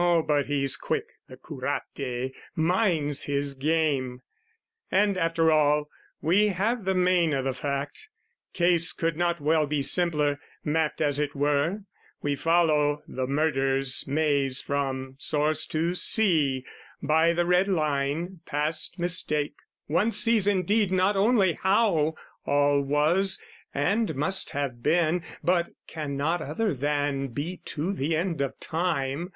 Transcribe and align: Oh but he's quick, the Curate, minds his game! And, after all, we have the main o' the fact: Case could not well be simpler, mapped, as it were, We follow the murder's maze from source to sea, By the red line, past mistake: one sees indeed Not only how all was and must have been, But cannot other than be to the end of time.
Oh 0.00 0.22
but 0.22 0.46
he's 0.46 0.76
quick, 0.76 1.06
the 1.28 1.36
Curate, 1.36 2.32
minds 2.54 3.24
his 3.24 3.54
game! 3.54 4.20
And, 4.92 5.16
after 5.16 5.50
all, 5.50 5.88
we 6.22 6.48
have 6.48 6.84
the 6.84 6.94
main 6.94 7.34
o' 7.34 7.42
the 7.42 7.54
fact: 7.54 8.08
Case 8.52 8.92
could 8.92 9.16
not 9.16 9.40
well 9.40 9.66
be 9.66 9.82
simpler, 9.82 10.38
mapped, 10.62 11.00
as 11.00 11.18
it 11.18 11.34
were, 11.34 11.80
We 12.22 12.36
follow 12.36 13.02
the 13.08 13.26
murder's 13.26 14.06
maze 14.06 14.60
from 14.60 15.16
source 15.18 15.66
to 15.68 15.96
sea, 15.96 16.64
By 17.02 17.32
the 17.32 17.46
red 17.46 17.66
line, 17.66 18.38
past 18.46 19.00
mistake: 19.00 19.54
one 19.86 20.12
sees 20.12 20.46
indeed 20.46 20.92
Not 20.92 21.16
only 21.16 21.54
how 21.54 22.14
all 22.44 22.82
was 22.82 23.42
and 23.74 24.14
must 24.14 24.50
have 24.50 24.80
been, 24.80 25.24
But 25.42 25.70
cannot 25.88 26.40
other 26.40 26.72
than 26.72 27.28
be 27.28 27.56
to 27.64 27.92
the 27.92 28.14
end 28.14 28.40
of 28.40 28.60
time. 28.60 29.32